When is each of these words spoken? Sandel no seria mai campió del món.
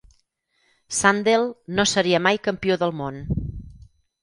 Sandel 0.99 1.45
no 1.79 1.87
seria 1.93 2.23
mai 2.29 2.41
campió 2.49 2.81
del 2.87 2.97
món. 3.05 3.23